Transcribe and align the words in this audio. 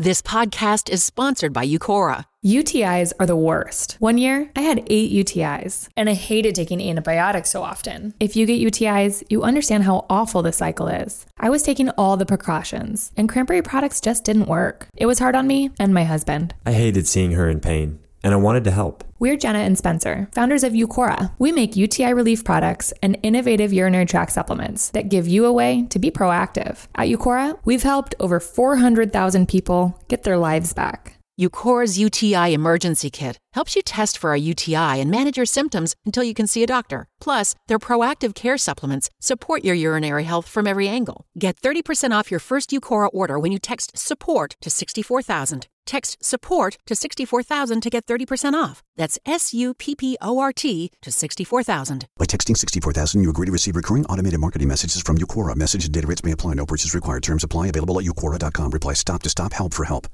This 0.00 0.22
podcast 0.22 0.88
is 0.90 1.02
sponsored 1.02 1.52
by 1.52 1.66
Eucora. 1.66 2.22
UTIs 2.46 3.12
are 3.18 3.26
the 3.26 3.34
worst. 3.34 3.96
One 3.98 4.16
year, 4.16 4.48
I 4.54 4.60
had 4.60 4.86
eight 4.86 5.10
UTIs, 5.10 5.88
and 5.96 6.08
I 6.08 6.12
hated 6.12 6.54
taking 6.54 6.80
antibiotics 6.80 7.50
so 7.50 7.64
often. 7.64 8.14
If 8.20 8.36
you 8.36 8.46
get 8.46 8.60
UTIs, 8.60 9.24
you 9.28 9.42
understand 9.42 9.82
how 9.82 10.06
awful 10.08 10.42
the 10.42 10.52
cycle 10.52 10.86
is. 10.86 11.26
I 11.40 11.50
was 11.50 11.64
taking 11.64 11.90
all 11.98 12.16
the 12.16 12.24
precautions, 12.24 13.10
and 13.16 13.28
cranberry 13.28 13.60
products 13.60 14.00
just 14.00 14.22
didn't 14.22 14.46
work. 14.46 14.86
It 14.94 15.06
was 15.06 15.18
hard 15.18 15.34
on 15.34 15.48
me 15.48 15.70
and 15.80 15.92
my 15.92 16.04
husband. 16.04 16.54
I 16.64 16.74
hated 16.74 17.08
seeing 17.08 17.32
her 17.32 17.48
in 17.48 17.58
pain, 17.58 17.98
and 18.22 18.34
I 18.34 18.36
wanted 18.36 18.64
to 18.64 18.70
help. 18.70 19.04
We're 19.18 19.36
Jenna 19.36 19.60
and 19.60 19.76
Spencer, 19.76 20.28
founders 20.32 20.64
of 20.64 20.72
Eucora. 20.72 21.32
We 21.38 21.52
make 21.52 21.76
UTI 21.76 22.12
relief 22.12 22.44
products 22.44 22.92
and 23.02 23.18
innovative 23.22 23.72
urinary 23.72 24.06
tract 24.06 24.32
supplements 24.32 24.90
that 24.90 25.08
give 25.08 25.26
you 25.26 25.44
a 25.44 25.52
way 25.52 25.86
to 25.90 25.98
be 25.98 26.10
proactive. 26.10 26.86
At 26.94 27.08
Eucora, 27.08 27.58
we've 27.64 27.82
helped 27.82 28.14
over 28.20 28.40
400,000 28.40 29.48
people 29.48 30.00
get 30.08 30.22
their 30.22 30.38
lives 30.38 30.72
back. 30.72 31.17
Eucora's 31.38 31.96
UTI 31.96 32.52
Emergency 32.52 33.10
Kit 33.10 33.38
helps 33.52 33.76
you 33.76 33.82
test 33.82 34.18
for 34.18 34.32
a 34.32 34.40
UTI 34.40 35.00
and 35.00 35.08
manage 35.08 35.36
your 35.36 35.46
symptoms 35.46 35.94
until 36.04 36.24
you 36.24 36.34
can 36.34 36.48
see 36.48 36.64
a 36.64 36.66
doctor. 36.66 37.06
Plus, 37.20 37.54
their 37.68 37.78
proactive 37.78 38.34
care 38.34 38.58
supplements 38.58 39.08
support 39.20 39.64
your 39.64 39.76
urinary 39.76 40.24
health 40.24 40.48
from 40.48 40.66
every 40.66 40.88
angle. 40.88 41.24
Get 41.38 41.60
30% 41.60 42.10
off 42.10 42.32
your 42.32 42.40
first 42.40 42.70
Eucora 42.70 43.08
order 43.12 43.38
when 43.38 43.52
you 43.52 43.60
text 43.60 43.96
SUPPORT 43.96 44.56
to 44.60 44.68
64000. 44.68 45.68
Text 45.86 46.18
SUPPORT 46.20 46.76
to 46.86 46.96
64000 46.96 47.80
to 47.82 47.88
get 47.88 48.04
30% 48.06 48.54
off. 48.54 48.82
That's 48.96 49.16
S 49.24 49.54
U 49.54 49.74
P 49.74 49.94
P 49.94 50.18
O 50.20 50.40
R 50.40 50.52
T 50.52 50.90
to 51.02 51.12
64000. 51.12 52.08
By 52.16 52.26
texting 52.26 52.56
64000, 52.56 53.22
you 53.22 53.30
agree 53.30 53.46
to 53.46 53.52
receive 53.52 53.76
recurring 53.76 54.06
automated 54.06 54.40
marketing 54.40 54.66
messages 54.66 55.02
from 55.02 55.18
Eucora. 55.18 55.54
Message 55.54 55.84
and 55.84 55.94
data 55.94 56.08
rates 56.08 56.24
may 56.24 56.32
apply. 56.32 56.54
No 56.54 56.66
purchase 56.66 56.96
required. 56.96 57.22
Terms 57.22 57.44
apply. 57.44 57.68
Available 57.68 58.00
at 58.00 58.04
eucora.com. 58.04 58.72
Reply 58.72 58.94
stop 58.94 59.22
to 59.22 59.30
stop. 59.30 59.52
Help 59.52 59.72
for 59.72 59.84
help. 59.84 60.08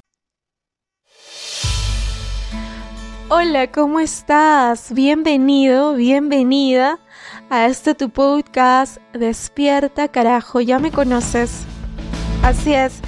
Hola, 3.36 3.66
¿cómo 3.72 3.98
estás? 3.98 4.92
Bienvenido, 4.92 5.94
bienvenida 5.94 7.00
a 7.50 7.66
este 7.66 7.96
tu 7.96 8.10
podcast 8.10 8.98
Despierta, 9.12 10.06
carajo, 10.06 10.60
ya 10.60 10.78
me 10.78 10.92
conoces. 10.92 11.64
Así 12.44 12.74
es, 12.74 13.00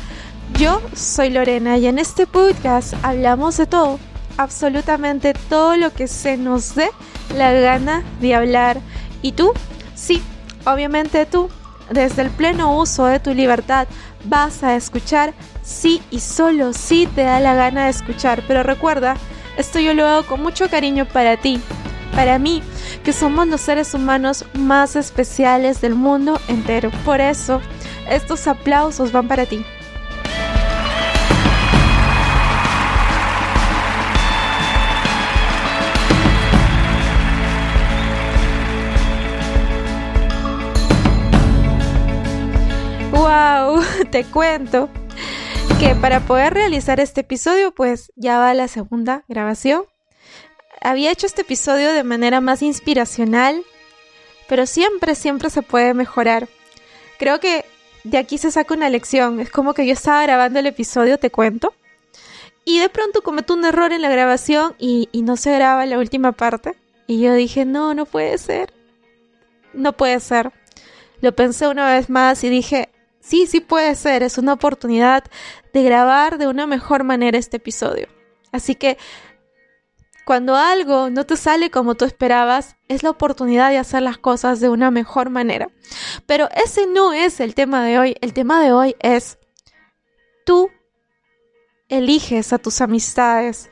yo 0.59 0.83
soy 0.97 1.31
Lorena 1.31 1.79
y 1.79 1.87
en 1.87 2.01
este 2.01 2.27
podcast 2.27 2.95
hablamos 3.05 3.57
de 3.57 3.67
todo, 3.67 4.01
absolutamente 4.37 5.33
todo 5.49 5.77
lo 5.77 5.93
que 5.93 6.09
se 6.09 6.37
nos 6.37 6.75
dé 6.75 6.89
la 7.37 7.53
gana 7.53 8.03
de 8.21 8.35
hablar. 8.35 8.81
¿Y 9.23 9.31
tú? 9.31 9.53
Sí, 9.95 10.21
obviamente 10.65 11.25
tú, 11.27 11.49
desde 11.93 12.23
el 12.23 12.31
pleno 12.31 12.77
uso 12.77 13.05
de 13.05 13.21
tu 13.21 13.33
libertad, 13.33 13.87
vas 14.25 14.65
a 14.65 14.75
escuchar 14.75 15.35
sí 15.63 16.03
y 16.11 16.19
solo 16.19 16.73
sí 16.73 17.07
te 17.15 17.23
da 17.23 17.39
la 17.39 17.55
gana 17.55 17.85
de 17.85 17.91
escuchar. 17.91 18.43
Pero 18.49 18.65
recuerda, 18.65 19.17
esto 19.57 19.81
yo 19.81 19.95
lo 19.95 20.07
hago 20.07 20.27
con 20.27 20.43
mucho 20.43 20.69
cariño 20.69 21.07
para 21.07 21.37
ti, 21.37 21.61
para 22.15 22.39
mí, 22.39 22.63
que 23.05 23.13
somos 23.13 23.47
los 23.47 23.61
seres 23.61 23.95
humanos 23.95 24.45
más 24.55 24.97
especiales 24.97 25.81
del 25.81 25.95
mundo 25.95 26.41
entero. 26.49 26.91
Por 27.05 27.21
eso, 27.21 27.61
estos 28.09 28.47
aplausos 28.47 29.13
van 29.13 29.29
para 29.29 29.47
ti. 29.47 29.65
Wow, 43.13 43.83
te 44.11 44.25
cuento 44.25 44.89
que 45.79 45.95
para 45.95 46.21
poder 46.21 46.55
realizar 46.55 47.01
este 47.01 47.21
episodio, 47.21 47.71
pues 47.71 48.11
ya 48.17 48.39
va 48.39 48.55
la 48.55 48.67
segunda 48.67 49.25
grabación. 49.29 49.85
Había 50.81 51.11
hecho 51.11 51.27
este 51.27 51.43
episodio 51.43 51.93
de 51.93 52.03
manera 52.03 52.41
más 52.41 52.63
inspiracional, 52.63 53.63
pero 54.49 54.65
siempre, 54.67 55.15
siempre 55.15 55.51
se 55.51 55.63
puede 55.63 55.93
mejorar. 55.93 56.49
Creo 57.19 57.41
que 57.41 57.67
de 58.05 58.17
aquí 58.17 58.39
se 58.39 58.51
saca 58.51 58.75
una 58.75 58.89
lección. 58.89 59.39
Es 59.41 59.51
como 59.51 59.75
que 59.75 59.87
yo 59.87 59.93
estaba 59.93 60.23
grabando 60.23 60.61
el 60.61 60.67
episodio, 60.67 61.19
te 61.19 61.31
cuento, 61.31 61.75
y 62.65 62.79
de 62.79 62.89
pronto 62.89 63.23
cometo 63.23 63.53
un 63.53 63.65
error 63.65 63.93
en 63.93 64.03
la 64.03 64.09
grabación 64.09 64.75
y, 64.79 65.11
y 65.13 65.23
no 65.23 65.37
se 65.37 65.53
graba 65.53 65.85
la 65.85 65.99
última 65.99 66.33
parte. 66.33 66.75
Y 67.07 67.21
yo 67.21 67.35
dije, 67.35 67.65
no, 67.67 67.93
no 67.93 68.07
puede 68.07 68.39
ser. 68.39 68.73
No 69.75 69.93
puede 69.95 70.21
ser. 70.21 70.53
Lo 71.21 71.35
pensé 71.35 71.69
una 71.69 71.93
vez 71.93 72.09
más 72.09 72.43
y 72.45 72.49
dije, 72.49 72.89
sí, 73.27 73.47
sí 73.47 73.61
puede 73.61 73.95
ser, 73.95 74.23
es 74.23 74.39
una 74.39 74.53
oportunidad 74.53 75.25
de 75.73 75.83
grabar 75.83 76.39
de 76.39 76.47
una 76.47 76.67
mejor 76.67 77.05
manera 77.05 77.39
este 77.39 77.57
episodio. 77.57 78.09
Así 78.53 78.77
que 78.77 78.99
cuando 80.25 80.57
algo 80.57 81.11
no 81.11 81.25
te 81.25 81.37
sale 81.37 81.71
como 81.71 81.95
tú 81.95 82.05
esperabas, 82.05 82.77
es 82.89 83.03
la 83.03 83.11
oportunidad 83.11 83.71
de 83.71 83.79
hacer 83.79 84.03
las 84.03 84.19
cosas 84.19 84.61
de 84.61 84.69
una 84.69 84.91
mejor 84.91 85.31
manera. 85.31 85.69
Pero 86.27 86.49
ese 86.55 86.87
no 86.87 87.13
es 87.13 87.41
el 87.41 87.55
tema 87.55 87.85
de 87.85 87.99
hoy. 87.99 88.17
El 88.21 88.33
tema 88.33 88.61
de 88.63 88.73
hoy 88.73 88.97
es, 89.01 89.39
tú 90.45 90.71
eliges 91.89 92.53
a 92.53 92.59
tus 92.59 92.81
amistades. 92.81 93.71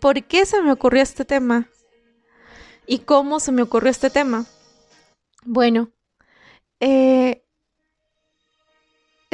¿Por 0.00 0.24
qué 0.24 0.46
se 0.46 0.62
me 0.62 0.72
ocurrió 0.72 1.02
este 1.02 1.24
tema? 1.24 1.68
¿Y 2.86 3.00
cómo 3.00 3.40
se 3.40 3.52
me 3.52 3.62
ocurrió 3.62 3.90
este 3.90 4.10
tema? 4.10 4.46
Bueno, 5.44 5.90
eh, 6.80 7.43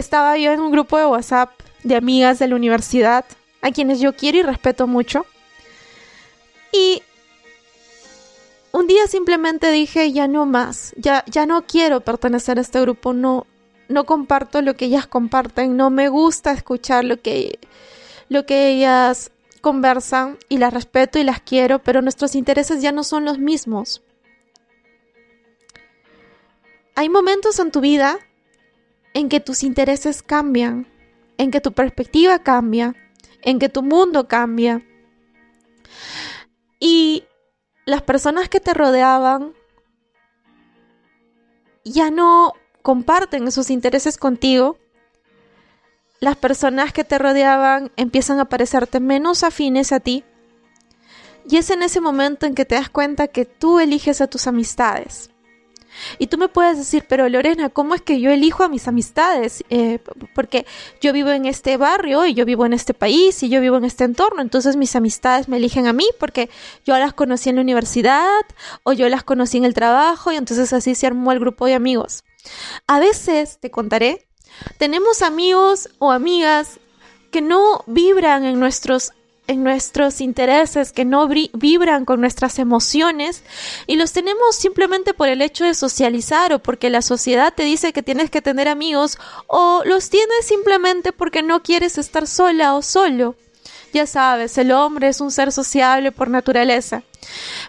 estaba 0.00 0.36
yo 0.36 0.52
en 0.52 0.60
un 0.60 0.72
grupo 0.72 0.98
de 0.98 1.06
WhatsApp 1.06 1.50
de 1.84 1.96
amigas 1.96 2.38
de 2.38 2.48
la 2.48 2.56
universidad, 2.56 3.24
a 3.62 3.70
quienes 3.70 4.00
yo 4.00 4.14
quiero 4.16 4.38
y 4.38 4.42
respeto 4.42 4.86
mucho. 4.86 5.26
Y 6.72 7.02
un 8.72 8.86
día 8.86 9.06
simplemente 9.06 9.70
dije, 9.70 10.12
ya 10.12 10.28
no 10.28 10.46
más, 10.46 10.94
ya, 10.96 11.24
ya 11.26 11.46
no 11.46 11.66
quiero 11.66 12.00
pertenecer 12.00 12.58
a 12.58 12.62
este 12.62 12.80
grupo, 12.80 13.12
no, 13.12 13.46
no 13.88 14.04
comparto 14.04 14.62
lo 14.62 14.74
que 14.74 14.86
ellas 14.86 15.06
comparten, 15.06 15.76
no 15.76 15.90
me 15.90 16.08
gusta 16.08 16.52
escuchar 16.52 17.04
lo 17.04 17.20
que, 17.20 17.58
lo 18.28 18.46
que 18.46 18.68
ellas 18.68 19.32
conversan 19.60 20.38
y 20.48 20.58
las 20.58 20.72
respeto 20.72 21.18
y 21.18 21.24
las 21.24 21.40
quiero, 21.40 21.80
pero 21.80 22.00
nuestros 22.00 22.34
intereses 22.34 22.80
ya 22.80 22.92
no 22.92 23.04
son 23.04 23.24
los 23.24 23.38
mismos. 23.38 24.02
Hay 26.94 27.08
momentos 27.08 27.58
en 27.58 27.70
tu 27.70 27.80
vida 27.80 28.18
en 29.14 29.28
que 29.28 29.40
tus 29.40 29.62
intereses 29.62 30.22
cambian, 30.22 30.86
en 31.38 31.50
que 31.50 31.60
tu 31.60 31.72
perspectiva 31.72 32.38
cambia, 32.40 32.94
en 33.42 33.58
que 33.58 33.68
tu 33.68 33.82
mundo 33.82 34.28
cambia. 34.28 34.82
Y 36.78 37.24
las 37.86 38.02
personas 38.02 38.48
que 38.48 38.60
te 38.60 38.74
rodeaban 38.74 39.54
ya 41.84 42.10
no 42.10 42.52
comparten 42.82 43.46
esos 43.48 43.70
intereses 43.70 44.16
contigo. 44.16 44.78
Las 46.20 46.36
personas 46.36 46.92
que 46.92 47.04
te 47.04 47.18
rodeaban 47.18 47.90
empiezan 47.96 48.38
a 48.38 48.44
parecerte 48.44 49.00
menos 49.00 49.42
afines 49.42 49.92
a 49.92 50.00
ti. 50.00 50.24
Y 51.48 51.56
es 51.56 51.70
en 51.70 51.82
ese 51.82 52.00
momento 52.00 52.46
en 52.46 52.54
que 52.54 52.66
te 52.66 52.74
das 52.74 52.90
cuenta 52.90 53.28
que 53.28 53.46
tú 53.46 53.80
eliges 53.80 54.20
a 54.20 54.26
tus 54.26 54.46
amistades. 54.46 55.29
Y 56.18 56.28
tú 56.28 56.38
me 56.38 56.48
puedes 56.48 56.78
decir, 56.78 57.04
pero 57.08 57.28
Lorena, 57.28 57.68
¿cómo 57.68 57.94
es 57.94 58.02
que 58.02 58.20
yo 58.20 58.30
elijo 58.30 58.62
a 58.62 58.68
mis 58.68 58.88
amistades? 58.88 59.64
Eh, 59.70 59.98
porque 60.34 60.66
yo 61.00 61.12
vivo 61.12 61.30
en 61.30 61.46
este 61.46 61.76
barrio 61.76 62.26
y 62.26 62.34
yo 62.34 62.44
vivo 62.44 62.66
en 62.66 62.72
este 62.72 62.94
país 62.94 63.42
y 63.42 63.48
yo 63.48 63.60
vivo 63.60 63.76
en 63.76 63.84
este 63.84 64.04
entorno, 64.04 64.42
entonces 64.42 64.76
mis 64.76 64.94
amistades 64.96 65.48
me 65.48 65.56
eligen 65.56 65.86
a 65.86 65.92
mí 65.92 66.06
porque 66.18 66.50
yo 66.84 66.96
las 66.98 67.12
conocí 67.12 67.48
en 67.48 67.56
la 67.56 67.62
universidad 67.62 68.40
o 68.82 68.92
yo 68.92 69.08
las 69.08 69.24
conocí 69.24 69.58
en 69.58 69.64
el 69.64 69.74
trabajo 69.74 70.32
y 70.32 70.36
entonces 70.36 70.72
así 70.72 70.94
se 70.94 71.06
armó 71.06 71.32
el 71.32 71.40
grupo 71.40 71.66
de 71.66 71.74
amigos. 71.74 72.24
A 72.86 73.00
veces, 73.00 73.58
te 73.60 73.70
contaré, 73.70 74.26
tenemos 74.78 75.22
amigos 75.22 75.88
o 75.98 76.10
amigas 76.10 76.80
que 77.30 77.42
no 77.42 77.84
vibran 77.86 78.44
en 78.44 78.58
nuestros 78.58 79.12
en 79.50 79.64
nuestros 79.64 80.20
intereses, 80.20 80.92
que 80.92 81.04
no 81.04 81.26
vibran 81.26 82.04
con 82.04 82.20
nuestras 82.20 82.60
emociones 82.60 83.42
y 83.88 83.96
los 83.96 84.12
tenemos 84.12 84.54
simplemente 84.54 85.12
por 85.12 85.28
el 85.28 85.42
hecho 85.42 85.64
de 85.64 85.74
socializar 85.74 86.52
o 86.52 86.60
porque 86.60 86.88
la 86.88 87.02
sociedad 87.02 87.52
te 87.52 87.64
dice 87.64 87.92
que 87.92 88.04
tienes 88.04 88.30
que 88.30 88.42
tener 88.42 88.68
amigos 88.68 89.18
o 89.48 89.82
los 89.84 90.08
tienes 90.08 90.46
simplemente 90.46 91.12
porque 91.12 91.42
no 91.42 91.64
quieres 91.64 91.98
estar 91.98 92.28
sola 92.28 92.76
o 92.76 92.82
solo. 92.82 93.34
Ya 93.92 94.06
sabes, 94.06 94.56
el 94.56 94.70
hombre 94.70 95.08
es 95.08 95.20
un 95.20 95.32
ser 95.32 95.50
sociable 95.50 96.12
por 96.12 96.28
naturaleza. 96.28 97.02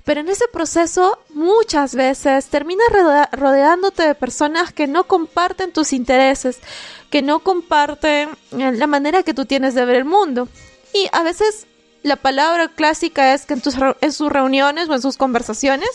Pero 0.05 0.21
en 0.21 0.29
ese 0.29 0.47
proceso 0.47 1.17
muchas 1.29 1.95
veces 1.95 2.45
terminas 2.45 2.87
rodeándote 3.31 4.03
de 4.03 4.13
personas 4.13 4.71
que 4.71 4.85
no 4.85 5.05
comparten 5.05 5.71
tus 5.71 5.93
intereses, 5.93 6.59
que 7.09 7.23
no 7.23 7.39
comparten 7.39 8.29
eh, 8.51 8.71
la 8.71 8.85
manera 8.85 9.23
que 9.23 9.33
tú 9.33 9.45
tienes 9.45 9.73
de 9.73 9.83
ver 9.83 9.95
el 9.95 10.05
mundo. 10.05 10.47
Y 10.93 11.07
a 11.11 11.23
veces 11.23 11.65
la 12.03 12.15
palabra 12.15 12.69
clásica 12.69 13.33
es 13.33 13.45
que 13.45 13.53
en, 13.53 13.61
tus, 13.61 13.75
en 14.01 14.11
sus 14.11 14.31
reuniones 14.31 14.89
o 14.89 14.93
en 14.93 15.01
sus 15.01 15.17
conversaciones, 15.17 15.89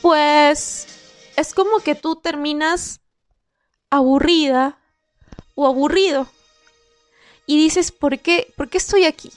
pues 0.00 0.86
es 1.36 1.54
como 1.54 1.80
que 1.80 1.94
tú 1.94 2.16
terminas 2.16 3.00
aburrida 3.90 4.78
o 5.54 5.66
aburrido. 5.66 6.28
y 7.46 7.58
dices, 7.58 7.92
¿por 7.92 8.18
qué? 8.18 8.52
¿Por 8.56 8.70
qué 8.70 8.78
estoy 8.78 9.04
aquí? 9.04 9.30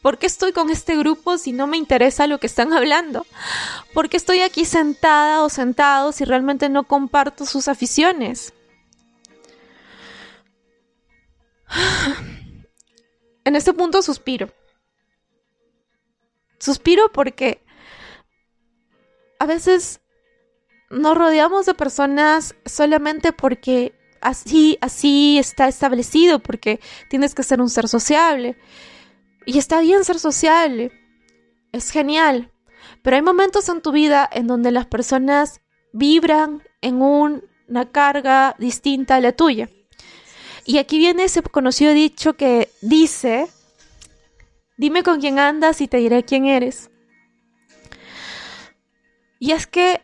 ¿Por 0.00 0.18
qué 0.18 0.26
estoy 0.26 0.52
con 0.52 0.70
este 0.70 0.96
grupo 0.96 1.38
si 1.38 1.52
no 1.52 1.66
me 1.66 1.76
interesa 1.76 2.26
lo 2.26 2.38
que 2.38 2.46
están 2.46 2.72
hablando? 2.78 3.26
¿Por 3.94 4.08
qué 4.08 4.16
estoy 4.16 4.40
aquí 4.40 4.64
sentada 4.64 5.42
o 5.42 5.48
sentado 5.48 6.12
si 6.12 6.24
realmente 6.24 6.68
no 6.68 6.84
comparto 6.84 7.46
sus 7.46 7.68
aficiones? 7.68 8.52
En 13.44 13.56
este 13.56 13.72
punto 13.72 14.02
suspiro. 14.02 14.50
Suspiro 16.58 17.10
porque 17.12 17.64
a 19.38 19.46
veces 19.46 20.00
nos 20.90 21.16
rodeamos 21.16 21.66
de 21.66 21.74
personas 21.74 22.54
solamente 22.64 23.32
porque 23.32 23.94
así, 24.20 24.78
así 24.80 25.38
está 25.38 25.66
establecido, 25.66 26.38
porque 26.38 26.80
tienes 27.10 27.34
que 27.34 27.42
ser 27.42 27.60
un 27.60 27.68
ser 27.68 27.88
sociable. 27.88 28.56
Y 29.44 29.58
está 29.58 29.80
bien 29.80 30.04
ser 30.04 30.18
sociable. 30.18 30.92
Es 31.72 31.90
genial. 31.90 32.52
Pero 33.02 33.16
hay 33.16 33.22
momentos 33.22 33.68
en 33.68 33.80
tu 33.80 33.90
vida 33.90 34.28
en 34.30 34.46
donde 34.46 34.70
las 34.70 34.86
personas 34.86 35.60
vibran 35.92 36.62
en 36.80 37.02
una 37.02 37.90
carga 37.90 38.54
distinta 38.58 39.16
a 39.16 39.20
la 39.20 39.32
tuya. 39.32 39.68
Y 40.64 40.78
aquí 40.78 40.98
viene 40.98 41.24
ese 41.24 41.42
conocido 41.42 41.92
dicho 41.92 42.34
que 42.34 42.70
dice, 42.80 43.48
dime 44.76 45.02
con 45.02 45.20
quién 45.20 45.38
andas 45.38 45.80
y 45.80 45.88
te 45.88 45.96
diré 45.96 46.24
quién 46.24 46.46
eres. 46.46 46.90
Y 49.38 49.50
es 49.52 49.66
que 49.66 50.02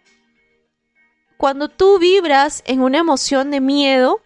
cuando 1.36 1.68
tú 1.68 2.00
vibras 2.00 2.64
en 2.66 2.80
una 2.80 2.98
emoción 2.98 3.52
de 3.52 3.60
miedo, 3.60 4.20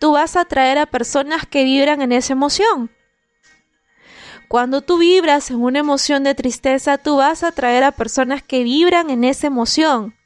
tú 0.00 0.12
vas 0.12 0.34
a 0.34 0.40
atraer 0.40 0.78
a 0.78 0.86
personas 0.86 1.46
que 1.46 1.62
vibran 1.62 2.02
en 2.02 2.10
esa 2.10 2.32
emoción. 2.32 2.90
Cuando 4.48 4.82
tú 4.82 4.98
vibras 4.98 5.50
en 5.50 5.62
una 5.62 5.78
emoción 5.78 6.24
de 6.24 6.34
tristeza, 6.34 6.98
tú 6.98 7.16
vas 7.16 7.44
a 7.44 7.48
atraer 7.48 7.84
a 7.84 7.92
personas 7.92 8.42
que 8.42 8.64
vibran 8.64 9.10
en 9.10 9.22
esa 9.22 9.46
emoción. 9.46 10.16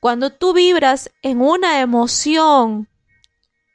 Cuando 0.00 0.30
tú 0.30 0.52
vibras 0.52 1.10
en 1.22 1.40
una 1.40 1.80
emoción 1.80 2.88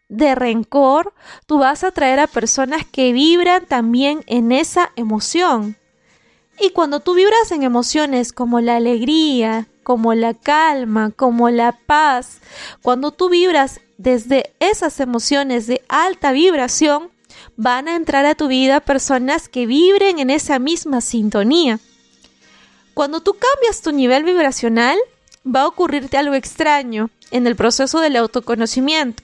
de 0.10 0.36
rencor, 0.36 1.14
tú 1.46 1.60
vas 1.60 1.84
a 1.84 1.88
atraer 1.88 2.20
a 2.20 2.28
personas 2.28 2.86
que 2.86 3.14
vibran 3.14 3.66
también 3.66 4.24
en 4.28 4.52
esa 4.52 4.92
emoción. 4.96 5.78
Y 6.60 6.70
cuando 6.70 7.00
tú 7.00 7.16
vibras 7.16 7.52
en 7.52 7.64
emociones 7.64 8.32
como 8.32 8.62
la 8.62 8.78
alegría, 8.78 9.68
como 9.84 10.14
la 10.14 10.34
calma, 10.34 11.12
como 11.12 11.50
la 11.50 11.74
paz, 11.74 12.40
cuando 12.82 13.12
tú 13.12 13.30
vibras 13.30 13.82
desde 13.98 14.54
esas 14.60 15.00
emociones 15.00 15.68
de 15.68 15.82
alta 15.90 16.32
vibración, 16.32 17.12
van 17.58 17.88
a 17.88 17.96
entrar 17.96 18.26
a 18.26 18.36
tu 18.36 18.48
vida 18.48 18.80
personas 18.80 19.50
que 19.50 19.66
vibren 19.66 20.20
en 20.20 20.30
esa 20.30 20.60
misma 20.60 21.02
sintonía. 21.02 21.80
Cuando 22.94 23.22
tú 23.22 23.34
cambias 23.34 23.82
tu 23.82 23.92
nivel 23.92 24.24
vibracional, 24.24 24.98
va 25.46 25.62
a 25.62 25.68
ocurrirte 25.68 26.18
algo 26.18 26.36
extraño 26.36 27.10
en 27.32 27.46
el 27.46 27.56
proceso 27.56 28.00
del 28.00 28.16
autoconocimiento. 28.16 29.24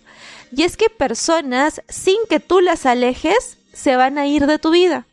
Y 0.51 0.63
es 0.63 0.77
que 0.77 0.89
personas, 0.89 1.81
sin 1.87 2.17
que 2.29 2.39
tú 2.39 2.59
las 2.59 2.85
alejes, 2.85 3.57
se 3.73 3.95
van 3.95 4.17
a 4.17 4.27
ir 4.27 4.47
de 4.47 4.59
tu 4.59 4.71
vida. 4.71 5.05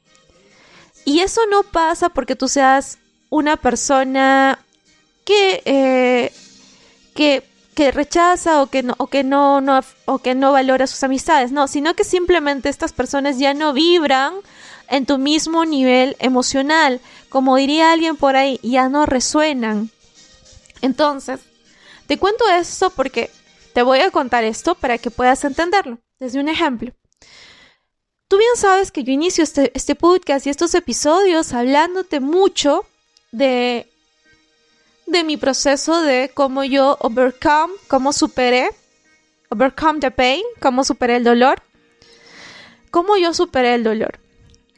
Y 1.05 1.21
eso 1.21 1.41
no 1.51 1.63
pasa 1.63 2.09
porque 2.09 2.37
tú 2.37 2.49
seas 2.49 2.99
una 3.31 3.57
persona 3.57 4.59
que, 5.25 5.63
eh, 5.65 6.33
que, 7.15 7.43
que, 7.75 7.93
rechaza 7.93 8.63
o 8.63 8.67
que, 8.67 8.83
no, 8.83 8.95
o, 8.99 9.07
que 9.07 9.25
no, 9.25 9.61
no, 9.61 9.81
o 10.07 10.19
que 10.19 10.35
no 10.35 10.53
valora 10.53 10.87
sus 10.87 11.03
amistades, 11.05 11.53
no, 11.53 11.69
sino 11.69 11.95
que 11.95 12.05
simplemente 12.05 12.69
estas 12.69 12.93
personas 12.93 13.39
ya 13.39 13.55
no 13.55 13.73
vibran 13.73 14.35
en 14.89 15.07
tu 15.07 15.19
mismo 15.19 15.65
nivel 15.65 16.17
emocional. 16.19 17.01
Como 17.29 17.57
diría 17.57 17.93
alguien 17.93 18.17
por 18.17 18.37
ahí, 18.37 18.59
ya 18.63 18.89
no 18.89 19.07
resuenan. 19.07 19.91
Entonces, 20.81 21.41
te 22.07 22.19
cuento 22.19 22.49
esto 22.49 22.91
porque 22.91 23.31
te 23.79 23.85
voy 23.85 24.01
a 24.01 24.11
contar 24.11 24.43
esto 24.43 24.75
para 24.75 24.99
que 24.99 25.09
puedas 25.09 25.45
entenderlo. 25.45 26.01
Desde 26.19 26.41
un 26.41 26.49
ejemplo. 26.49 26.93
Tú 28.27 28.37
bien 28.37 28.57
sabes 28.57 28.91
que 28.91 29.05
yo 29.05 29.13
inicio 29.13 29.45
este, 29.45 29.71
este 29.73 29.95
podcast 29.95 30.45
y 30.45 30.51
estos 30.51 30.75
episodios 30.75 31.53
hablándote 31.53 32.19
mucho 32.19 32.85
de, 33.31 33.89
de 35.07 35.23
mi 35.23 35.37
proceso 35.37 36.03
de 36.03 36.33
cómo 36.35 36.65
yo 36.65 36.99
overcome, 37.03 37.73
cómo 37.87 38.13
superé, 38.13 38.71
overcome 39.49 40.01
the 40.01 40.11
pain, 40.11 40.43
cómo 40.61 40.83
superé 40.83 41.15
el 41.15 41.23
dolor, 41.23 41.63
cómo 42.91 43.17
yo 43.17 43.33
superé 43.33 43.77
el 43.77 43.85
dolor, 43.85 44.19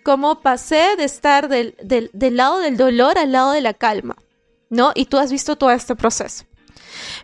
cómo 0.03 0.43
pasé 0.43 0.97
de 0.99 1.05
estar 1.05 1.49
del, 1.49 1.75
del, 1.83 2.11
del 2.13 2.37
lado 2.37 2.59
del 2.59 2.77
dolor 2.77 3.17
al 3.17 3.33
lado 3.33 3.53
de 3.53 3.63
la 3.63 3.73
calma, 3.73 4.19
¿no? 4.69 4.93
Y 4.95 5.07
tú 5.07 5.17
has 5.17 5.33
visto 5.33 5.57
todo 5.57 5.71
este 5.71 5.97
proceso. 5.97 6.45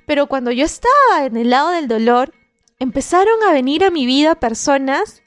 Pero 0.06 0.26
cuando 0.26 0.50
yo 0.50 0.64
estaba 0.64 1.25
en 1.25 1.37
el 1.37 1.50
lado 1.50 1.70
del 1.70 1.88
dolor, 1.88 2.32
empezaron 2.78 3.43
a 3.43 3.52
venir 3.52 3.84
a 3.84 3.90
mi 3.90 4.06
vida 4.06 4.34
personas, 4.34 5.23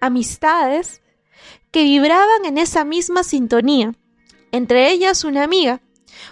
amistades, 0.00 1.02
que 1.70 1.84
vibraban 1.84 2.44
en 2.44 2.58
esa 2.58 2.84
misma 2.84 3.22
sintonía. 3.22 3.94
Entre 4.52 4.90
ellas 4.90 5.24
una 5.24 5.42
amiga, 5.42 5.82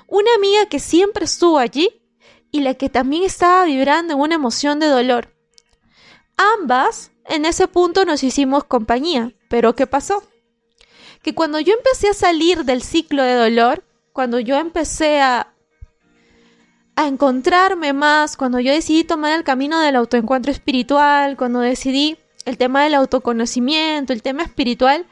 una 0.07 0.35
amiga 0.35 0.67
que 0.67 0.79
siempre 0.79 1.25
estuvo 1.25 1.59
allí 1.59 2.01
y 2.51 2.61
la 2.61 2.75
que 2.75 2.89
también 2.89 3.25
estaba 3.25 3.65
vibrando 3.65 4.15
en 4.15 4.21
una 4.21 4.37
emoción 4.37 4.79
de 4.79 4.87
dolor. 4.87 5.35
Ambas 6.37 7.13
en 7.27 7.45
ese 7.45 7.69
punto 7.69 8.05
nos 8.05 8.23
hicimos 8.23 8.65
compañía, 8.65 9.33
pero 9.49 9.75
¿qué 9.75 9.87
pasó? 9.87 10.23
Que 11.23 11.35
cuando 11.35 11.59
yo 11.61 11.75
empecé 11.75 12.09
a 12.09 12.15
salir 12.15 12.65
del 12.65 12.83
ciclo 12.83 13.23
de 13.23 13.35
dolor, 13.35 13.85
cuando 14.13 14.39
yo 14.41 14.57
empecé 14.57 15.21
a 15.21 15.54
a 16.97 17.09
encontrarme 17.09 17.93
más, 17.93 18.37
cuando 18.37 18.61
yo 18.61 18.73
decidí 18.73 19.05
tomar 19.05 19.33
el 19.33 19.45
camino 19.45 19.81
del 19.81 19.97
autoencuentro 19.97 20.53
espiritual, 20.53 21.37
cuando 21.37 21.61
decidí 21.61 22.19
el 22.45 22.59
tema 22.59 22.85
del 22.85 22.95
autoconocimiento, 22.95 24.13
el 24.13 24.23
tema 24.23 24.43
espiritual, 24.43 25.07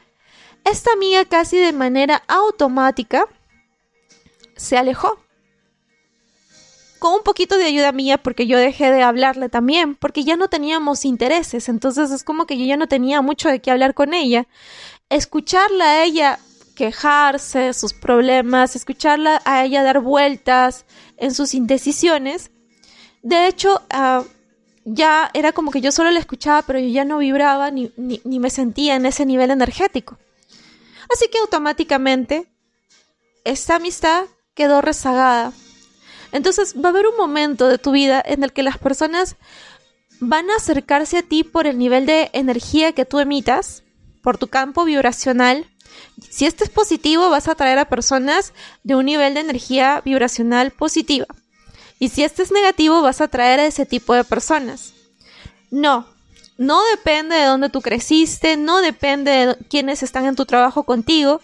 esta 0.63 0.93
amiga 0.93 1.25
casi 1.25 1.57
de 1.57 1.73
manera 1.73 2.23
automática 2.27 3.27
se 4.55 4.77
alejó. 4.77 5.19
Con 6.99 7.15
un 7.15 7.23
poquito 7.23 7.57
de 7.57 7.65
ayuda 7.65 7.91
mía 7.91 8.17
porque 8.17 8.47
yo 8.47 8.57
dejé 8.57 8.89
de 8.89 9.03
hablarle 9.03 9.49
también, 9.49 9.95
porque 9.95 10.23
ya 10.23 10.37
no 10.37 10.47
teníamos 10.47 11.03
intereses, 11.03 11.67
entonces 11.67 12.11
es 12.11 12.23
como 12.23 12.45
que 12.45 12.57
yo 12.57 12.65
ya 12.65 12.77
no 12.77 12.87
tenía 12.87 13.21
mucho 13.21 13.49
de 13.49 13.59
qué 13.59 13.71
hablar 13.71 13.93
con 13.93 14.13
ella. 14.13 14.47
Escucharla 15.09 15.83
a 15.83 16.03
ella 16.05 16.39
quejarse, 16.75 17.73
sus 17.73 17.93
problemas, 17.93 18.75
escucharla 18.75 19.41
a 19.45 19.63
ella 19.63 19.83
dar 19.83 19.99
vueltas 19.99 20.85
en 21.23 21.33
sus 21.33 21.53
indecisiones. 21.53 22.51
De 23.21 23.47
hecho, 23.47 23.81
uh, 23.93 24.23
ya 24.85 25.29
era 25.33 25.53
como 25.53 25.71
que 25.71 25.81
yo 25.81 25.91
solo 25.91 26.11
la 26.11 26.19
escuchaba, 26.19 26.61
pero 26.63 26.79
yo 26.79 26.87
ya 26.87 27.05
no 27.05 27.17
vibraba 27.19 27.71
ni, 27.71 27.91
ni, 27.95 28.21
ni 28.25 28.39
me 28.39 28.49
sentía 28.49 28.95
en 28.95 29.05
ese 29.05 29.25
nivel 29.25 29.51
energético. 29.51 30.17
Así 31.13 31.27
que 31.29 31.39
automáticamente 31.39 32.47
esta 33.45 33.75
amistad 33.75 34.25
quedó 34.53 34.81
rezagada. 34.81 35.53
Entonces 36.31 36.75
va 36.75 36.89
a 36.89 36.91
haber 36.91 37.07
un 37.07 37.15
momento 37.15 37.67
de 37.67 37.77
tu 37.77 37.91
vida 37.91 38.21
en 38.25 38.43
el 38.43 38.51
que 38.51 38.63
las 38.63 38.77
personas 38.77 39.37
van 40.19 40.49
a 40.49 40.55
acercarse 40.55 41.17
a 41.19 41.23
ti 41.23 41.43
por 41.43 41.67
el 41.67 41.77
nivel 41.77 42.05
de 42.05 42.29
energía 42.33 42.93
que 42.93 43.05
tú 43.05 43.19
emitas, 43.19 43.83
por 44.21 44.37
tu 44.37 44.47
campo 44.47 44.85
vibracional, 44.85 45.67
si 46.29 46.45
este 46.45 46.63
es 46.63 46.69
positivo, 46.69 47.29
vas 47.29 47.47
a 47.47 47.53
atraer 47.53 47.79
a 47.79 47.89
personas 47.89 48.53
de 48.83 48.95
un 48.95 49.05
nivel 49.05 49.33
de 49.33 49.41
energía 49.41 50.01
vibracional 50.03 50.71
positiva. 50.71 51.25
Y 51.99 52.09
si 52.09 52.23
este 52.23 52.43
es 52.43 52.51
negativo, 52.51 53.01
vas 53.01 53.21
a 53.21 53.25
atraer 53.25 53.59
a 53.59 53.65
ese 53.65 53.85
tipo 53.85 54.13
de 54.13 54.23
personas. 54.23 54.93
No, 55.71 56.05
no 56.57 56.81
depende 56.91 57.35
de 57.35 57.45
dónde 57.45 57.69
tú 57.69 57.81
creciste, 57.81 58.57
no 58.57 58.81
depende 58.81 59.31
de 59.31 59.57
quiénes 59.69 60.03
están 60.03 60.25
en 60.25 60.35
tu 60.35 60.45
trabajo 60.45 60.83
contigo, 60.83 61.41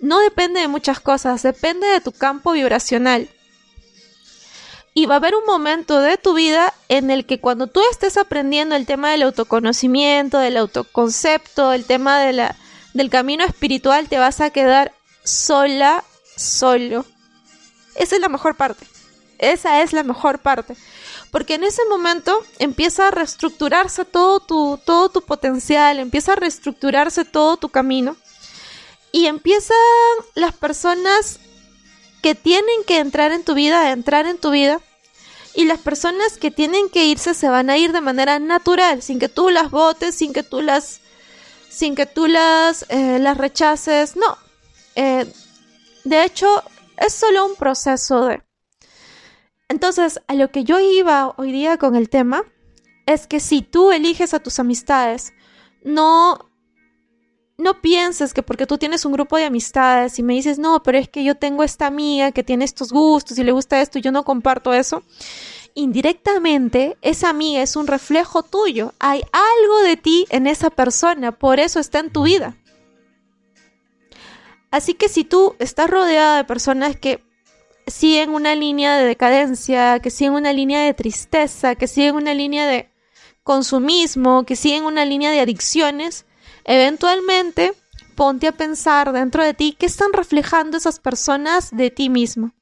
no 0.00 0.18
depende 0.20 0.60
de 0.60 0.68
muchas 0.68 1.00
cosas, 1.00 1.42
depende 1.42 1.86
de 1.86 2.00
tu 2.00 2.12
campo 2.12 2.52
vibracional. 2.52 3.28
Y 4.94 5.06
va 5.06 5.14
a 5.14 5.18
haber 5.18 5.34
un 5.36 5.44
momento 5.44 6.00
de 6.00 6.16
tu 6.16 6.34
vida 6.34 6.74
en 6.88 7.10
el 7.10 7.24
que 7.24 7.40
cuando 7.40 7.68
tú 7.68 7.80
estés 7.90 8.16
aprendiendo 8.16 8.74
el 8.74 8.86
tema 8.86 9.12
del 9.12 9.22
autoconocimiento, 9.22 10.38
del 10.38 10.56
autoconcepto, 10.56 11.72
el 11.72 11.84
tema 11.84 12.18
de 12.18 12.32
la, 12.32 12.56
del 12.94 13.10
camino 13.10 13.44
espiritual 13.44 14.08
te 14.08 14.18
vas 14.18 14.40
a 14.40 14.50
quedar 14.50 14.92
sola, 15.24 16.04
solo. 16.36 17.04
Esa 17.94 18.16
es 18.16 18.20
la 18.20 18.28
mejor 18.28 18.56
parte. 18.56 18.86
Esa 19.38 19.82
es 19.82 19.92
la 19.92 20.02
mejor 20.02 20.40
parte. 20.40 20.76
Porque 21.30 21.54
en 21.54 21.64
ese 21.64 21.84
momento 21.88 22.44
empieza 22.58 23.08
a 23.08 23.10
reestructurarse 23.10 24.04
todo 24.04 24.40
tu, 24.40 24.80
todo 24.84 25.08
tu 25.08 25.22
potencial, 25.22 25.98
empieza 25.98 26.32
a 26.32 26.36
reestructurarse 26.36 27.24
todo 27.24 27.56
tu 27.56 27.68
camino. 27.68 28.16
Y 29.12 29.26
empiezan 29.26 29.76
las 30.34 30.54
personas 30.54 31.38
que 32.22 32.34
tienen 32.34 32.84
que 32.86 32.98
entrar 32.98 33.32
en 33.32 33.44
tu 33.44 33.54
vida 33.54 33.80
a 33.80 33.92
entrar 33.92 34.26
en 34.26 34.38
tu 34.38 34.50
vida. 34.50 34.80
Y 35.54 35.64
las 35.64 35.78
personas 35.78 36.36
que 36.38 36.50
tienen 36.50 36.88
que 36.88 37.04
irse 37.04 37.34
se 37.34 37.48
van 37.48 37.70
a 37.70 37.78
ir 37.78 37.92
de 37.92 38.00
manera 38.00 38.38
natural, 38.38 39.02
sin 39.02 39.18
que 39.18 39.28
tú 39.28 39.50
las 39.50 39.70
votes, 39.70 40.14
sin 40.14 40.32
que 40.32 40.42
tú 40.42 40.62
las 40.62 41.00
sin 41.78 41.94
que 41.94 42.06
tú 42.06 42.26
las, 42.26 42.84
eh, 42.88 43.20
las 43.20 43.38
rechaces. 43.38 44.16
No. 44.16 44.36
Eh, 44.96 45.32
de 46.02 46.24
hecho, 46.24 46.64
es 46.96 47.12
solo 47.12 47.46
un 47.46 47.54
proceso 47.54 48.26
de... 48.26 48.42
Entonces, 49.68 50.20
a 50.26 50.34
lo 50.34 50.50
que 50.50 50.64
yo 50.64 50.80
iba 50.80 51.34
hoy 51.36 51.52
día 51.52 51.76
con 51.76 51.94
el 51.94 52.08
tema 52.08 52.42
es 53.06 53.28
que 53.28 53.38
si 53.38 53.62
tú 53.62 53.92
eliges 53.92 54.34
a 54.34 54.40
tus 54.40 54.58
amistades, 54.58 55.32
no 55.84 56.50
no 57.58 57.80
pienses 57.80 58.34
que 58.34 58.44
porque 58.44 58.66
tú 58.66 58.78
tienes 58.78 59.04
un 59.04 59.12
grupo 59.12 59.36
de 59.36 59.44
amistades 59.44 60.18
y 60.18 60.22
me 60.22 60.34
dices, 60.34 60.60
no, 60.60 60.82
pero 60.82 60.96
es 60.96 61.08
que 61.08 61.24
yo 61.24 61.34
tengo 61.34 61.64
esta 61.64 61.88
amiga 61.88 62.30
que 62.30 62.44
tiene 62.44 62.64
estos 62.64 62.92
gustos 62.92 63.36
y 63.36 63.44
le 63.44 63.50
gusta 63.50 63.80
esto 63.80 63.98
y 63.98 64.02
yo 64.02 64.12
no 64.12 64.24
comparto 64.24 64.72
eso, 64.72 65.02
indirectamente 65.78 66.98
esa 67.02 67.28
amiga 67.28 67.62
es 67.62 67.76
un 67.76 67.86
reflejo 67.86 68.42
tuyo. 68.42 68.94
Hay 68.98 69.22
algo 69.32 69.78
de 69.82 69.96
ti 69.96 70.26
en 70.30 70.48
esa 70.48 70.70
persona, 70.70 71.32
por 71.32 71.60
eso 71.60 71.78
está 71.78 72.00
en 72.00 72.10
tu 72.10 72.24
vida. 72.24 72.56
Así 74.72 74.94
que 74.94 75.08
si 75.08 75.24
tú 75.24 75.54
estás 75.60 75.88
rodeada 75.88 76.36
de 76.36 76.44
personas 76.44 76.96
que 76.96 77.24
siguen 77.86 78.30
una 78.30 78.56
línea 78.56 78.98
de 78.98 79.06
decadencia, 79.06 80.00
que 80.00 80.10
siguen 80.10 80.34
una 80.34 80.52
línea 80.52 80.82
de 80.82 80.94
tristeza, 80.94 81.76
que 81.76 81.86
siguen 81.86 82.16
una 82.16 82.34
línea 82.34 82.66
de 82.66 82.90
consumismo, 83.44 84.44
que 84.44 84.56
siguen 84.56 84.84
una 84.84 85.04
línea 85.04 85.30
de 85.30 85.40
adicciones, 85.40 86.26
eventualmente 86.64 87.72
ponte 88.16 88.48
a 88.48 88.52
pensar 88.52 89.12
dentro 89.12 89.44
de 89.44 89.54
ti 89.54 89.76
qué 89.78 89.86
están 89.86 90.12
reflejando 90.12 90.76
esas 90.76 90.98
personas 90.98 91.70
de 91.70 91.90
ti 91.90 92.08
mismo. 92.08 92.52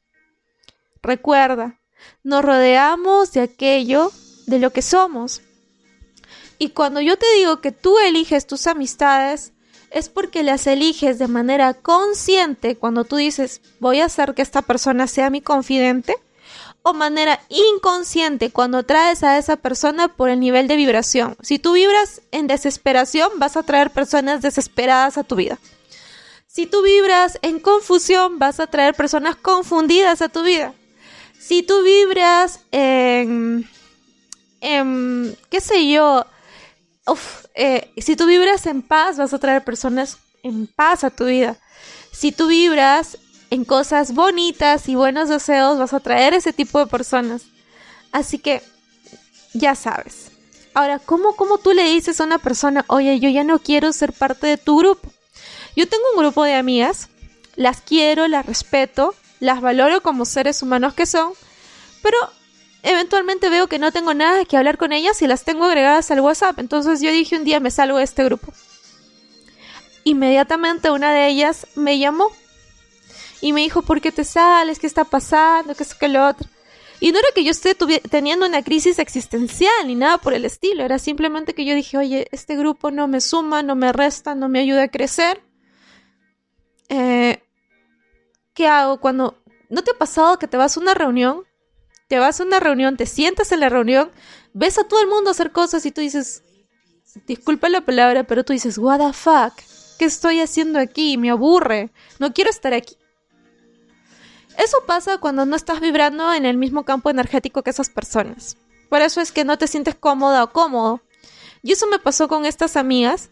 Recuerda, 1.02 1.75
nos 2.23 2.45
rodeamos 2.45 3.33
de 3.33 3.41
aquello 3.41 4.12
de 4.47 4.59
lo 4.59 4.73
que 4.73 4.83
somos. 4.83 5.43
Y 6.59 6.71
cuando 6.71 7.00
yo 7.00 7.17
te 7.17 7.26
digo 7.37 7.61
que 7.61 7.73
tú 7.73 7.99
eliges 7.99 8.47
tus 8.47 8.67
amistades, 8.67 9.53
es 9.91 10.09
porque 10.09 10.43
las 10.43 10.67
eliges 10.67 11.19
de 11.19 11.29
manera 11.29 11.75
consciente 11.75 12.76
cuando 12.76 13.05
tú 13.05 13.17
dices 13.17 13.61
voy 13.79 14.00
a 14.00 14.07
hacer 14.07 14.35
que 14.35 14.43
esta 14.43 14.62
persona 14.62 15.07
sea 15.07 15.31
mi 15.31 15.41
confidente 15.41 16.17
o 16.83 16.95
manera 16.95 17.41
inconsciente 17.49 18.50
cuando 18.50 18.85
traes 18.85 19.23
a 19.23 19.38
esa 19.38 19.57
persona 19.57 20.09
por 20.09 20.29
el 20.29 20.38
nivel 20.38 20.69
de 20.69 20.76
vibración. 20.76 21.37
Si 21.43 21.59
tú 21.59 21.73
vibras 21.73 22.23
en 22.31 22.47
desesperación, 22.47 23.31
vas 23.38 23.57
a 23.57 23.65
traer 23.65 23.91
personas 23.91 24.41
desesperadas 24.41 25.19
a 25.19 25.25
tu 25.25 25.35
vida. 25.35 25.59
Si 26.47 26.67
tú 26.67 26.83
vibras 26.83 27.38
en 27.43 27.59
confusión, 27.59 28.38
vas 28.38 28.61
a 28.61 28.69
traer 28.69 28.95
personas 28.95 29.35
confundidas 29.37 30.23
a 30.23 30.29
tu 30.29 30.43
vida. 30.43 30.75
Si 31.47 31.62
tú 31.62 31.85
vibras 31.85 32.59
en, 32.73 33.69
qué 34.61 35.61
sé 35.61 35.88
yo, 35.88 36.26
eh, 37.55 37.93
si 37.99 38.17
tú 38.17 38.26
vibras 38.26 38.67
en 38.67 38.83
paz, 38.83 39.17
vas 39.17 39.33
a 39.33 39.38
traer 39.38 39.62
personas 39.62 40.19
en 40.43 40.67
paz 40.67 41.05
a 41.05 41.11
tu 41.11 41.26
vida. 41.26 41.57
Si 42.11 42.33
tú 42.33 42.49
vibras 42.49 43.19
en 43.50 43.65
cosas 43.65 44.12
bonitas 44.12 44.88
y 44.88 44.97
buenos 44.97 45.29
deseos 45.29 45.79
vas 45.79 45.95
a 45.95 46.00
traer 46.00 46.35
ese 46.35 46.53
tipo 46.53 46.81
de 46.81 46.88
personas. 46.88 47.45
Así 48.11 48.41
que 48.41 48.61
ya 49.55 49.76
sabes. 49.76 50.33
Ahora, 50.75 50.99
¿cómo, 50.99 51.37
¿cómo 51.37 51.59
tú 51.59 51.75
le 51.75 51.85
dices 51.85 52.21
a 52.21 52.25
una 52.25 52.38
persona, 52.38 52.85
oye, 52.88 53.21
yo 53.21 53.29
ya 53.29 53.45
no 53.45 53.61
quiero 53.61 53.93
ser 53.93 54.12
parte 54.12 54.49
de 54.49 54.57
tu 54.59 54.79
grupo? 54.79 55.12
Yo 55.76 55.88
tengo 55.88 56.03
un 56.12 56.23
grupo 56.23 56.43
de 56.43 56.55
amigas, 56.55 57.09
las 57.55 57.83
quiero, 57.83 58.26
las 58.26 58.47
respeto, 58.47 59.15
las 59.40 59.61
valoro 59.61 60.02
como 60.02 60.25
seres 60.25 60.62
humanos 60.62 60.95
que 60.95 61.07
son, 61.07 61.33
pero 62.02 62.16
eventualmente 62.83 63.49
veo 63.49 63.66
que 63.66 63.78
no 63.78 63.93
tengo 63.93 64.14
nada 64.14 64.45
que 64.45 64.57
hablar 64.57 64.78
con 64.78 64.93
ellas 64.93 65.21
y 65.23 65.26
las 65.26 65.45
tengo 65.45 65.64
agregadas 65.64 66.11
al 66.11 66.21
WhatsApp. 66.21 66.59
Entonces 66.59 67.00
yo 67.00 67.11
dije 67.11 67.37
un 67.37 67.45
día 67.45 67.61
me 67.61 67.71
salgo 67.71 67.99
de 67.99 68.05
este 68.05 68.25
grupo. 68.25 68.52
Inmediatamente 70.05 70.90
una 70.90 71.12
de 71.12 71.26
ellas 71.26 71.66
me 71.75 71.99
llamó 71.99 72.31
y 73.40 73.52
me 73.52 73.62
dijo, 73.62 73.83
¿por 73.83 74.00
qué 74.00 74.12
te 74.12 74.25
sales? 74.25 74.78
¿Qué 74.78 74.87
está 74.87 75.05
pasando? 75.05 75.75
¿Qué 75.75 75.83
es 75.83 75.95
que 75.95 76.09
lo 76.09 76.26
otro? 76.26 76.49
Y 77.00 77.12
no 77.12 77.19
era 77.19 77.28
que 77.35 77.45
yo 77.45 77.50
esté 77.50 77.75
teniendo 77.75 78.47
una 78.47 78.62
crisis 78.62 78.99
existencial 78.99 79.87
ni 79.87 79.95
nada 79.95 80.19
por 80.19 80.33
el 80.33 80.45
estilo, 80.45 80.83
era 80.83 80.99
simplemente 80.99 81.55
que 81.55 81.66
yo 81.66 81.75
dije, 81.75 81.99
oye, 81.99 82.26
este 82.33 82.57
grupo 82.57 82.90
no 82.90 83.07
me 83.07 83.21
suma, 83.21 83.62
no 83.62 83.75
me 83.75 83.93
resta, 83.93 84.35
no 84.35 84.49
me 84.49 84.61
ayuda 84.61 84.85
a 84.85 84.88
crecer. 84.88 85.43
Eh, 86.88 87.43
¿Qué 88.56 88.66
hago 88.66 88.98
cuando... 89.00 89.38
¿No 89.68 89.84
te 89.84 89.92
ha 89.92 89.98
pasado 89.98 90.38
que 90.38 90.48
te 90.48 90.56
vas 90.56 90.76
a 90.76 90.80
una 90.80 90.94
reunión? 90.94 91.44
Te 92.08 92.18
vas 92.18 92.40
a 92.40 92.44
una 92.44 92.58
reunión, 92.58 92.96
te 92.96 93.04
sientas 93.04 93.52
en 93.52 93.60
la 93.60 93.68
reunión, 93.68 94.10
ves 94.54 94.78
a 94.78 94.84
todo 94.84 95.00
el 95.00 95.08
mundo 95.08 95.30
hacer 95.30 95.52
cosas 95.52 95.84
y 95.84 95.90
tú 95.90 96.00
dices, 96.00 96.42
disculpa 97.26 97.68
la 97.68 97.84
palabra, 97.84 98.25
pero 98.25 98.44
tú 98.44 98.52
dices, 98.52 98.78
what 98.78 98.98
the 98.98 99.12
fuck, 99.12 99.52
¿qué 99.98 100.04
estoy 100.04 100.40
haciendo 100.40 100.78
aquí? 100.78 101.18
Me 101.18 101.30
aburre, 101.30 101.90
no 102.18 102.32
quiero 102.32 102.48
estar 102.48 102.72
aquí. 102.72 102.96
Eso 104.56 104.78
pasa 104.86 105.18
cuando 105.18 105.44
no 105.44 105.56
estás 105.56 105.80
vibrando 105.80 106.32
en 106.32 106.46
el 106.46 106.56
mismo 106.56 106.84
campo 106.84 107.10
energético 107.10 107.62
que 107.62 107.70
esas 107.70 107.90
personas. 107.90 108.56
Por 108.88 109.02
eso 109.02 109.20
es 109.20 109.32
que 109.32 109.44
no 109.44 109.58
te 109.58 109.66
sientes 109.66 109.96
cómoda 109.96 110.44
o 110.44 110.52
cómodo. 110.52 111.02
Y 111.62 111.72
eso 111.72 111.86
me 111.88 111.98
pasó 111.98 112.28
con 112.28 112.46
estas 112.46 112.76
amigas. 112.76 113.30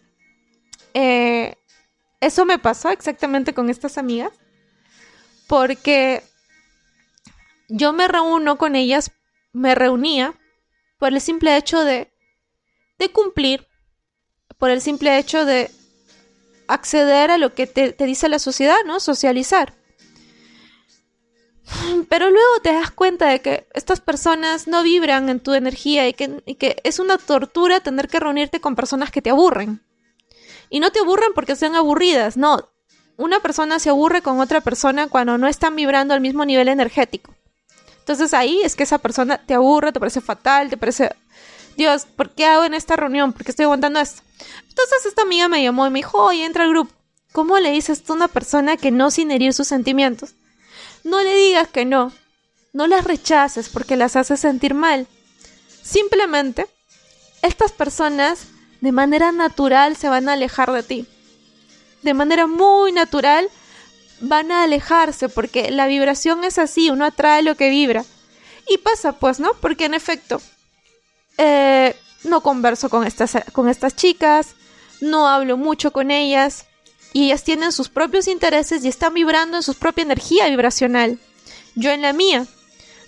Eh, 0.93 1.55
eso 2.19 2.45
me 2.45 2.59
pasó 2.59 2.89
exactamente 2.89 3.53
con 3.53 3.69
estas 3.69 3.97
amigas. 3.97 4.33
Porque 5.47 6.23
yo 7.69 7.93
me 7.93 8.07
reúno 8.07 8.57
con 8.57 8.75
ellas, 8.75 9.11
me 9.53 9.75
reunía 9.75 10.33
por 10.97 11.13
el 11.13 11.21
simple 11.21 11.57
hecho 11.57 11.83
de, 11.83 12.11
de 12.97 13.11
cumplir, 13.11 13.67
por 14.57 14.69
el 14.69 14.81
simple 14.81 15.17
hecho 15.17 15.45
de 15.45 15.71
acceder 16.67 17.31
a 17.31 17.37
lo 17.37 17.53
que 17.53 17.67
te, 17.67 17.91
dice 18.05 18.29
la 18.29 18.39
sociedad, 18.39 18.77
¿no? 18.85 18.99
Socializar. 18.99 19.73
Pero 22.09 22.29
luego 22.29 22.59
te 22.61 22.73
das 22.73 22.91
cuenta 22.91 23.27
de 23.27 23.41
que 23.41 23.67
estas 23.73 23.99
personas 23.99 24.67
no 24.67 24.83
vibran 24.83 25.29
en 25.29 25.39
tu 25.39 25.53
energía 25.53 26.07
y 26.07 26.13
que, 26.13 26.41
que, 26.57 26.77
es 26.83 26.99
una 26.99 27.17
tortura 27.17 27.79
tener 27.79 28.07
que 28.07 28.19
reunirte 28.19 28.61
con 28.61 28.75
personas 28.75 29.11
que 29.11 29.21
te 29.21 29.31
aburren. 29.31 29.83
Y 30.69 30.79
no 30.79 30.91
te 30.91 30.99
aburren 30.99 31.33
porque 31.33 31.55
sean 31.55 31.75
aburridas, 31.75 32.37
no. 32.37 32.69
Una 33.17 33.39
persona 33.39 33.79
se 33.79 33.89
aburre 33.89 34.21
con 34.21 34.39
otra 34.39 34.61
persona 34.61 35.07
cuando 35.07 35.37
no 35.37 35.47
están 35.47 35.75
vibrando 35.75 36.13
al 36.13 36.21
mismo 36.21 36.45
nivel 36.45 36.67
energético. 36.67 37.33
Entonces 37.99 38.33
ahí 38.33 38.61
es 38.63 38.75
que 38.75 38.83
esa 38.83 38.99
persona 38.99 39.37
te 39.37 39.53
aburre, 39.53 39.91
te 39.91 39.99
parece 39.99 40.21
fatal, 40.21 40.69
te 40.69 40.77
parece, 40.77 41.09
Dios, 41.77 42.05
¿por 42.05 42.29
qué 42.31 42.45
hago 42.45 42.65
en 42.65 42.73
esta 42.73 42.95
reunión? 42.95 43.33
¿Por 43.33 43.43
qué 43.43 43.51
estoy 43.51 43.63
aguantando 43.63 43.99
esto? 43.99 44.21
Entonces 44.69 45.05
esta 45.07 45.23
amiga 45.23 45.47
me 45.47 45.63
llamó 45.63 45.87
y 45.87 45.89
me 45.89 45.99
dijo, 45.99 46.23
oye, 46.23 46.45
entra 46.45 46.65
al 46.65 46.69
grupo. 46.69 46.93
¿Cómo 47.31 47.59
le 47.59 47.71
dices 47.71 48.03
tú 48.03 48.13
a 48.13 48.15
una 48.17 48.27
persona 48.27 48.77
que 48.77 48.91
no 48.91 49.11
sin 49.11 49.31
herir 49.31 49.53
sus 49.53 49.67
sentimientos? 49.67 50.35
No 51.03 51.21
le 51.21 51.35
digas 51.35 51.67
que 51.67 51.85
no. 51.85 52.11
No 52.73 52.87
las 52.87 53.05
rechaces 53.05 53.69
porque 53.69 53.95
las 53.95 54.15
haces 54.15 54.39
sentir 54.39 54.73
mal. 54.73 55.07
Simplemente, 55.81 56.67
estas 57.41 57.71
personas 57.71 58.47
de 58.81 58.91
manera 58.91 59.31
natural 59.31 59.95
se 59.95 60.09
van 60.09 60.29
a 60.29 60.33
alejar 60.33 60.71
de 60.71 60.83
ti. 60.83 61.07
De 62.05 62.13
manera 62.13 62.45
muy 62.45 62.91
natural 62.91 63.49
van 64.19 64.51
a 64.51 64.61
alejarse 64.61 65.27
porque 65.27 65.71
la 65.71 65.87
vibración 65.87 66.43
es 66.43 66.59
así, 66.59 66.91
uno 66.91 67.03
atrae 67.03 67.41
lo 67.41 67.55
que 67.55 67.71
vibra. 67.71 68.05
Y 68.69 68.77
pasa 68.77 69.13
pues, 69.13 69.39
¿no? 69.39 69.53
Porque 69.59 69.85
en 69.85 69.95
efecto, 69.95 70.39
eh, 71.39 71.95
no 72.23 72.41
converso 72.41 72.91
con 72.91 73.07
estas, 73.07 73.35
con 73.53 73.69
estas 73.69 73.95
chicas, 73.95 74.55
no 75.01 75.27
hablo 75.27 75.57
mucho 75.57 75.91
con 75.91 76.11
ellas, 76.11 76.67
y 77.11 77.25
ellas 77.25 77.43
tienen 77.43 77.71
sus 77.71 77.89
propios 77.89 78.27
intereses 78.27 78.85
y 78.85 78.87
están 78.87 79.15
vibrando 79.15 79.57
en 79.57 79.63
su 79.63 79.73
propia 79.73 80.03
energía 80.03 80.47
vibracional. 80.47 81.17
Yo 81.73 81.89
en 81.89 82.03
la 82.03 82.13
mía. 82.13 82.45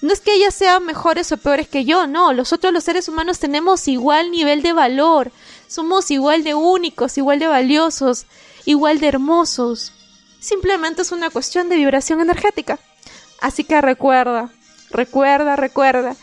No 0.01 0.11
es 0.11 0.21
que 0.21 0.33
ellas 0.33 0.55
sean 0.55 0.85
mejores 0.85 1.31
o 1.31 1.37
peores 1.37 1.67
que 1.67 1.85
yo, 1.85 2.07
no, 2.07 2.33
los 2.33 2.51
otros 2.51 2.73
los 2.73 2.83
seres 2.83 3.07
humanos 3.07 3.37
tenemos 3.37 3.87
igual 3.87 4.31
nivel 4.31 4.63
de 4.63 4.73
valor, 4.73 5.31
somos 5.67 6.11
igual 6.11 6.43
de 6.43 6.53
únicos, 6.55 7.17
igual 7.17 7.39
de 7.39 7.47
valiosos, 7.47 8.25
igual 8.65 8.99
de 8.99 9.07
hermosos. 9.07 9.93
Simplemente 10.39 11.01
es 11.01 11.11
una 11.11 11.29
cuestión 11.29 11.69
de 11.69 11.75
vibración 11.75 12.21
energética. 12.21 12.79
Así 13.41 13.63
que 13.63 13.81
recuerda, 13.81 14.49
recuerda, 14.89 15.55
recuerda, 15.55 16.15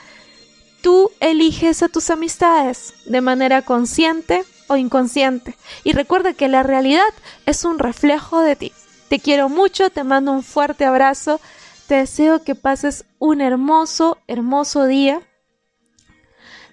tú 0.83 1.11
eliges 1.21 1.83
a 1.83 1.89
tus 1.89 2.11
amistades 2.11 2.95
de 3.07 3.21
manera 3.21 3.63
consciente 3.63 4.45
o 4.69 4.77
inconsciente. 4.77 5.57
Y 5.85 5.93
recuerda 5.93 6.35
que 6.35 6.49
la 6.49 6.63
realidad 6.63 7.03
es 7.47 7.65
un 7.65 7.79
reflejo 7.79 8.41
de 8.41 8.57
ti. 8.57 8.73
Te 9.09 9.21
quiero 9.21 9.49
mucho, 9.49 9.91
te 9.91 10.05
mando 10.05 10.33
un 10.33 10.43
fuerte 10.43 10.85
abrazo, 10.85 11.41
te 11.87 11.97
deseo 11.97 12.43
que 12.43 12.55
pases 12.55 13.05
un 13.19 13.41
hermoso, 13.41 14.19
hermoso 14.27 14.87
día. 14.87 15.21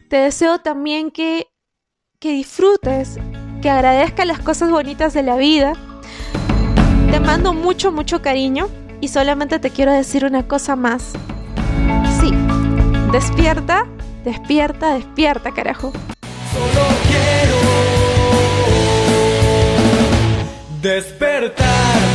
Te 0.10 0.18
deseo 0.18 0.60
también 0.60 1.12
que, 1.12 1.51
que 2.22 2.32
disfrutes, 2.34 3.18
que 3.64 3.70
agradezcas 3.72 4.28
las 4.28 4.38
cosas 4.38 4.70
bonitas 4.70 5.12
de 5.16 5.24
la 5.24 5.38
vida. 5.38 5.74
Te 7.10 7.20
mando 7.20 7.52
mucho, 7.52 7.92
mucho 7.92 8.22
cariño 8.22 8.70
y 9.02 9.08
solamente 9.08 9.58
te 9.58 9.72
quiero 9.72 9.92
decir 9.92 10.24
una 10.24 10.48
cosa 10.48 10.76
más. 10.76 11.14
Sí, 12.20 12.32
despierta, 13.12 13.88
despierta, 14.24 14.94
despierta, 14.94 15.52
carajo. 15.52 15.92
Solo 16.54 16.86
quiero 17.08 17.56
Despertar 20.84 22.11